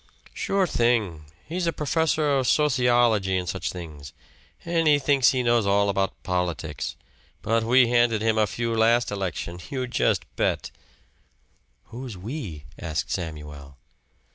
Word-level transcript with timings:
"Sure 0.33 0.65
thing! 0.65 1.25
He's 1.45 1.67
a 1.67 1.71
professor 1.71 2.27
of 2.35 2.47
sociology 2.47 3.37
an' 3.37 3.45
such 3.45 3.71
things, 3.71 4.13
an' 4.65 4.87
he 4.87 4.97
thinks 4.97 5.29
he 5.29 5.43
knows 5.43 5.67
all 5.67 5.89
about 5.89 6.23
politics. 6.23 6.95
But 7.43 7.63
we 7.63 7.89
handed 7.89 8.23
him 8.23 8.35
a 8.39 8.47
few 8.47 8.73
last 8.75 9.11
election 9.11 9.59
just 9.59 10.23
you 10.25 10.29
bet!" 10.37 10.71
"Who's 11.83 12.17
'we'?" 12.17 12.65
asked 12.79 13.11
Samuel. 13.11 13.77